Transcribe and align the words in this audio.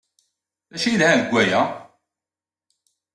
D 0.71 0.73
acu 0.75 0.87
i 0.87 0.91
yelhan 0.91 1.19
deg 1.21 1.31
waya? 1.31 1.61